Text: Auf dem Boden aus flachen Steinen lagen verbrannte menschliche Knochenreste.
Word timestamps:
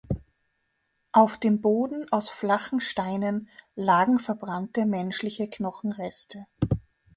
Auf 1.11 1.37
dem 1.37 1.61
Boden 1.61 2.11
aus 2.11 2.31
flachen 2.31 2.79
Steinen 2.81 3.49
lagen 3.75 4.17
verbrannte 4.17 4.87
menschliche 4.87 5.47
Knochenreste. 5.47 6.47